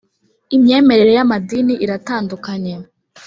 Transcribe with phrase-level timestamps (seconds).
[0.55, 2.73] Imyemerere yamadini iratandukanye